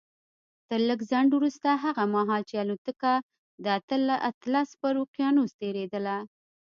تر 0.69 0.79
لږ 0.87 0.99
ځنډ 1.11 1.31
وروسته 1.35 1.69
هغه 1.83 2.03
مهال 2.15 2.41
چې 2.49 2.55
الوتکه 2.63 3.13
د 3.63 3.65
اطلس 4.29 4.69
پر 4.81 4.93
اقيانوس 5.05 5.51
تېرېدله. 5.61 6.17